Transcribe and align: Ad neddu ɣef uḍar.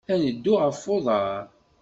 Ad 0.13 0.17
neddu 0.21 0.53
ɣef 0.63 0.81
uḍar. 0.95 1.43